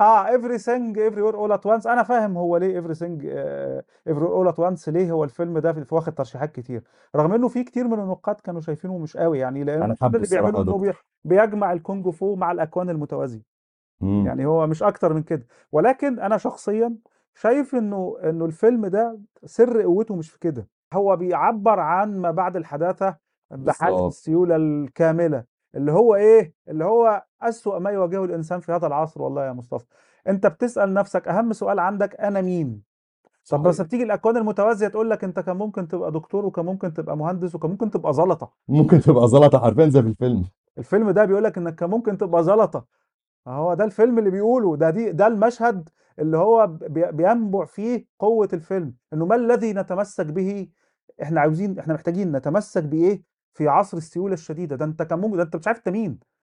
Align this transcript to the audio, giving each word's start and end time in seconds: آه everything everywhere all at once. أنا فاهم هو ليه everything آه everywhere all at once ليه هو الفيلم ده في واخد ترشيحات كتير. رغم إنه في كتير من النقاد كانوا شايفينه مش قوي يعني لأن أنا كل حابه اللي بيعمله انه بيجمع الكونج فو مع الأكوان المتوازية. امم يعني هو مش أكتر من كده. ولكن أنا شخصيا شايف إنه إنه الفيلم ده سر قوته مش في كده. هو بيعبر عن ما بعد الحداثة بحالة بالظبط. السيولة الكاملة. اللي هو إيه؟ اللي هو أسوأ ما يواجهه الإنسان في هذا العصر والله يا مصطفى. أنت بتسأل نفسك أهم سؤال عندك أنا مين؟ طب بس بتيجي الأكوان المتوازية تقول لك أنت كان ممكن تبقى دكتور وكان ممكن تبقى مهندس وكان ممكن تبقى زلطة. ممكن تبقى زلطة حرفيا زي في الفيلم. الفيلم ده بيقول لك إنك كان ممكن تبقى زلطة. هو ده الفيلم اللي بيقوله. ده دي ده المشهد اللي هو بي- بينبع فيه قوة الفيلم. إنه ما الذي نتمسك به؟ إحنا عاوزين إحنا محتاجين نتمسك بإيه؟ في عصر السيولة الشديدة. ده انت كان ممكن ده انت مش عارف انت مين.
آه 0.00 0.26
everything 0.26 0.94
everywhere 0.96 1.34
all 1.34 1.58
at 1.58 1.64
once. 1.66 1.86
أنا 1.86 2.02
فاهم 2.02 2.36
هو 2.36 2.56
ليه 2.56 2.80
everything 2.80 3.18
آه 3.26 3.84
everywhere 4.08 4.32
all 4.48 4.52
at 4.52 4.58
once 4.58 4.88
ليه 4.88 5.12
هو 5.12 5.24
الفيلم 5.24 5.58
ده 5.58 5.72
في 5.72 5.94
واخد 5.94 6.14
ترشيحات 6.14 6.52
كتير. 6.52 6.82
رغم 7.16 7.32
إنه 7.32 7.48
في 7.48 7.64
كتير 7.64 7.88
من 7.88 8.00
النقاد 8.00 8.34
كانوا 8.40 8.60
شايفينه 8.60 8.98
مش 8.98 9.16
قوي 9.16 9.38
يعني 9.38 9.64
لأن 9.64 9.82
أنا 9.82 9.94
كل 9.94 10.00
حابه 10.00 10.16
اللي 10.16 10.28
بيعمله 10.30 10.62
انه 10.62 10.94
بيجمع 11.24 11.72
الكونج 11.72 12.08
فو 12.08 12.36
مع 12.36 12.52
الأكوان 12.52 12.90
المتوازية. 12.90 13.42
امم 14.02 14.26
يعني 14.26 14.46
هو 14.46 14.66
مش 14.66 14.82
أكتر 14.82 15.12
من 15.12 15.22
كده. 15.22 15.46
ولكن 15.72 16.18
أنا 16.20 16.36
شخصيا 16.36 16.96
شايف 17.34 17.74
إنه 17.74 18.16
إنه 18.24 18.44
الفيلم 18.44 18.86
ده 18.86 19.20
سر 19.44 19.82
قوته 19.82 20.16
مش 20.16 20.30
في 20.30 20.38
كده. 20.38 20.68
هو 20.92 21.16
بيعبر 21.16 21.80
عن 21.80 22.18
ما 22.20 22.30
بعد 22.30 22.56
الحداثة 22.56 23.16
بحالة 23.50 23.92
بالظبط. 23.92 24.06
السيولة 24.12 24.56
الكاملة. 24.56 25.44
اللي 25.74 25.92
هو 25.92 26.14
إيه؟ 26.14 26.54
اللي 26.68 26.84
هو 26.84 27.24
أسوأ 27.42 27.78
ما 27.78 27.90
يواجهه 27.90 28.24
الإنسان 28.24 28.60
في 28.60 28.72
هذا 28.72 28.86
العصر 28.86 29.22
والله 29.22 29.46
يا 29.46 29.52
مصطفى. 29.52 29.84
أنت 30.28 30.46
بتسأل 30.46 30.94
نفسك 30.94 31.28
أهم 31.28 31.52
سؤال 31.52 31.78
عندك 31.78 32.20
أنا 32.20 32.40
مين؟ 32.40 32.82
طب 33.50 33.62
بس 33.62 33.80
بتيجي 33.80 34.02
الأكوان 34.02 34.36
المتوازية 34.36 34.88
تقول 34.88 35.10
لك 35.10 35.24
أنت 35.24 35.40
كان 35.40 35.56
ممكن 35.56 35.88
تبقى 35.88 36.12
دكتور 36.12 36.46
وكان 36.46 36.64
ممكن 36.64 36.92
تبقى 36.94 37.16
مهندس 37.16 37.54
وكان 37.54 37.70
ممكن 37.70 37.90
تبقى 37.90 38.12
زلطة. 38.12 38.52
ممكن 38.68 39.00
تبقى 39.00 39.28
زلطة 39.28 39.58
حرفيا 39.58 39.88
زي 39.88 40.02
في 40.02 40.08
الفيلم. 40.08 40.44
الفيلم 40.78 41.10
ده 41.10 41.24
بيقول 41.24 41.44
لك 41.44 41.58
إنك 41.58 41.74
كان 41.74 41.90
ممكن 41.90 42.18
تبقى 42.18 42.44
زلطة. 42.44 42.84
هو 43.48 43.74
ده 43.74 43.84
الفيلم 43.84 44.18
اللي 44.18 44.30
بيقوله. 44.30 44.76
ده 44.76 44.90
دي 44.90 45.12
ده 45.12 45.26
المشهد 45.26 45.88
اللي 46.18 46.36
هو 46.36 46.66
بي- 46.66 47.12
بينبع 47.12 47.64
فيه 47.64 48.06
قوة 48.18 48.48
الفيلم. 48.52 48.94
إنه 49.12 49.26
ما 49.26 49.34
الذي 49.34 49.72
نتمسك 49.72 50.26
به؟ 50.26 50.68
إحنا 51.22 51.40
عاوزين 51.40 51.78
إحنا 51.78 51.94
محتاجين 51.94 52.32
نتمسك 52.36 52.82
بإيه؟ 52.84 53.22
في 53.54 53.68
عصر 53.68 53.96
السيولة 53.96 54.34
الشديدة. 54.34 54.76
ده 54.76 54.84
انت 54.84 55.02
كان 55.02 55.18
ممكن 55.18 55.36
ده 55.36 55.42
انت 55.42 55.56
مش 55.56 55.66
عارف 55.66 55.78
انت 55.78 55.88
مين. 55.88 56.18